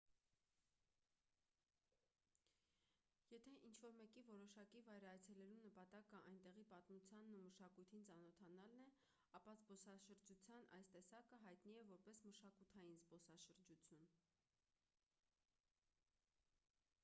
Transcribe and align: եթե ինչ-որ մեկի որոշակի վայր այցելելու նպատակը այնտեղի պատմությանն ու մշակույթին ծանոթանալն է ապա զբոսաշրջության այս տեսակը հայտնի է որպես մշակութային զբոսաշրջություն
եթե 3.33 3.51
ինչ-որ 3.67 3.93
մեկի 3.97 4.23
որոշակի 4.29 4.81
վայր 4.87 5.05
այցելելու 5.09 5.57
նպատակը 5.65 6.21
այնտեղի 6.31 6.63
պատմությանն 6.71 7.37
ու 7.41 7.43
մշակույթին 7.49 8.07
ծանոթանալն 8.09 8.81
է 8.85 8.87
ապա 9.41 9.55
զբոսաշրջության 9.61 10.67
այս 10.79 10.91
տեսակը 10.97 11.41
հայտնի 11.47 11.79
է 11.83 11.87
որպես 11.93 12.23
մշակութային 12.31 12.99
զբոսաշրջություն 13.03 14.11